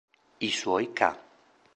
[0.47, 1.09] I suoi ca.